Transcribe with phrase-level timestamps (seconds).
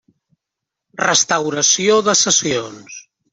[1.03, 2.99] Restauració de sessions.